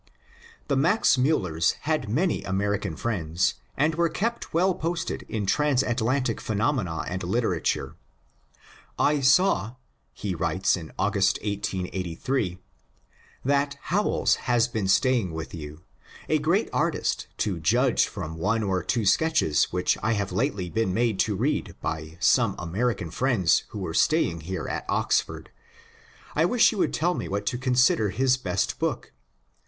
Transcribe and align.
The 0.67 0.75
Max 0.75 1.15
Miillers 1.15 1.73
had 1.81 2.09
many 2.09 2.43
American 2.43 2.95
friends, 2.95 3.53
and 3.77 3.93
were 3.93 4.09
kept 4.09 4.51
well 4.51 4.73
posted 4.73 5.21
in 5.29 5.45
transatlantic 5.45 6.41
phenomena 6.41 7.05
and 7.07 7.21
literature. 7.21 7.95
^'I 8.97 9.23
saw," 9.23 9.75
he 10.11 10.33
writes 10.33 10.75
in 10.75 10.91
August, 10.97 11.37
1888, 11.43 12.57
*Hhat 13.45 13.75
Howells 13.79 14.35
has 14.49 14.67
been 14.67 14.87
staying 14.87 15.33
with 15.33 15.53
you— 15.53 15.81
a 16.27 16.39
great 16.39 16.71
artist, 16.73 17.27
to 17.37 17.59
judge 17.59 18.07
from 18.07 18.37
one 18.37 18.63
or 18.63 18.81
two 18.81 19.05
sketches 19.05 19.65
which 19.65 19.99
I 20.01 20.13
have 20.13 20.31
lately 20.31 20.67
been 20.67 20.95
made 20.95 21.19
to 21.19 21.35
read 21.35 21.75
by 21.79 22.17
some 22.19 22.55
American 22.57 23.11
friends 23.11 23.65
who 23.67 23.85
are 23.85 23.93
staying 23.93 24.41
here 24.41 24.67
at 24.67 24.83
Oxford. 24.89 25.51
I 26.35 26.45
wish 26.45 26.71
you 26.71 26.79
would 26.79 26.91
tell 26.91 27.13
me 27.13 27.27
what 27.27 27.53
you 27.53 27.59
consider 27.59 28.09
his 28.09 28.35
best 28.37 28.79
book. 28.79 29.11